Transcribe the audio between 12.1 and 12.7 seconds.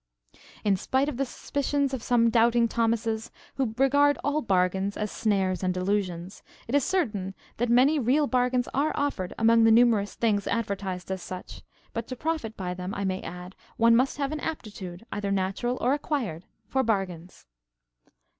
profit